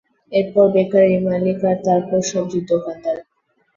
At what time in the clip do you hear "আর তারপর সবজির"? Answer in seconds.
1.63-2.63